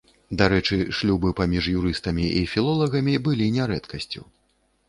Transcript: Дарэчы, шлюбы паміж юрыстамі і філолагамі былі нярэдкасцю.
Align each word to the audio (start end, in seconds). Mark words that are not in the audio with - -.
Дарэчы, 0.41 0.77
шлюбы 0.99 1.33
паміж 1.41 1.67
юрыстамі 1.73 2.25
і 2.39 2.41
філолагамі 2.55 3.15
былі 3.29 3.51
нярэдкасцю. 3.59 4.21